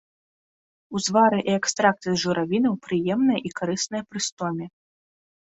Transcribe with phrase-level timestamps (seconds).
[0.99, 4.65] Узвары і экстракты з журавінаў прыемныя і карысныя пры стоме.